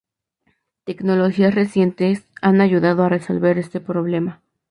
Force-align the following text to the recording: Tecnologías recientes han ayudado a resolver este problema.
Tecnologías 0.83 1.53
recientes 1.53 2.25
han 2.41 2.59
ayudado 2.59 3.03
a 3.03 3.09
resolver 3.09 3.59
este 3.59 3.79
problema. 3.79 4.41